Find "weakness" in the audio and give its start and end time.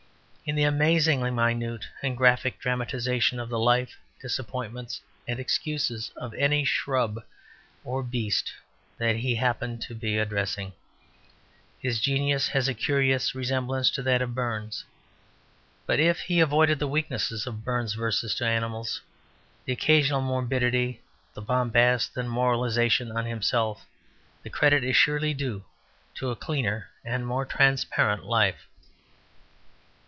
16.87-17.31